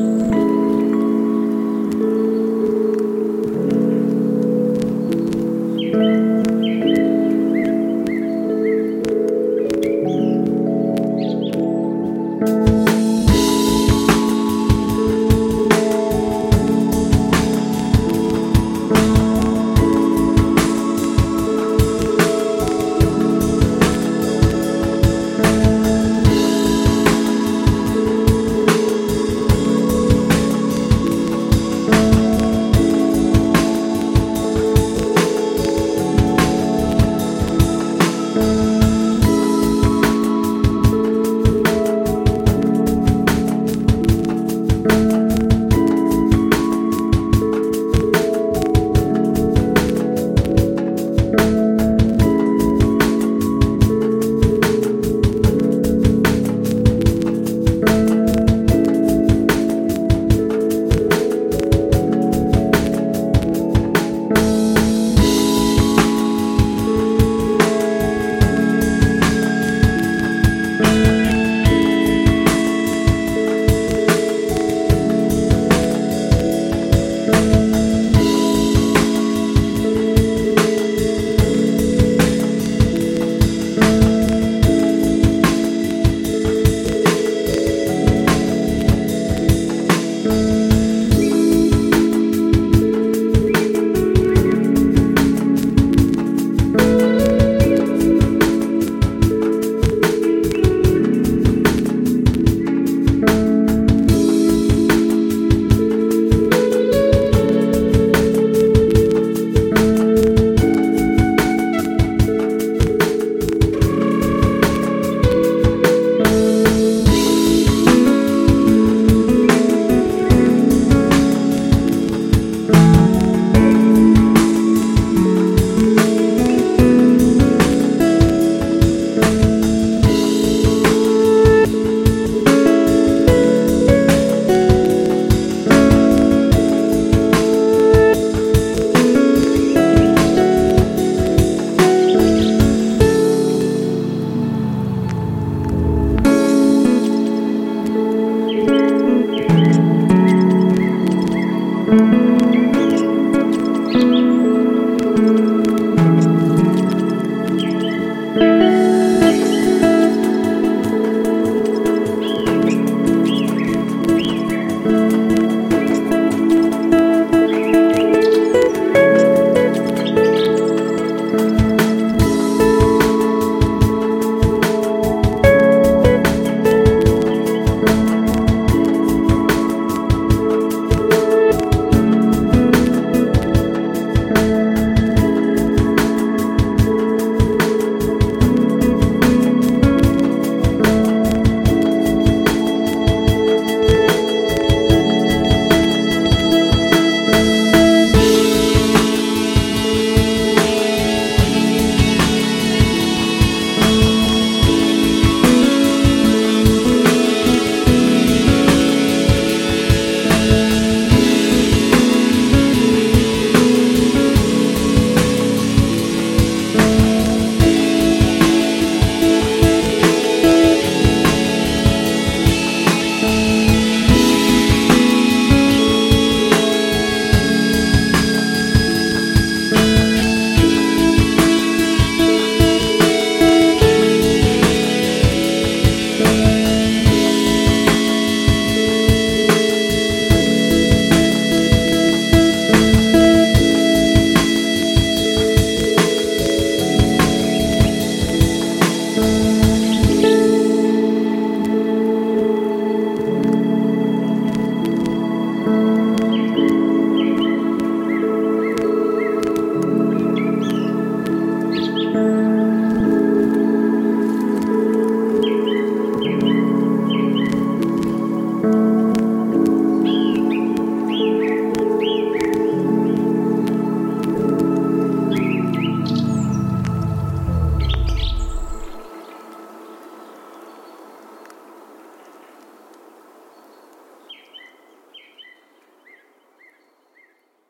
you. 0.00 0.39